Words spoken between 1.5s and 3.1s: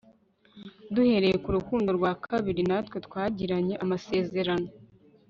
rukundo rwa kabiri natwe